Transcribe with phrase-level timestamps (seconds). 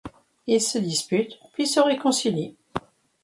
[0.47, 2.55] Ils se disputent puis se réconcilient.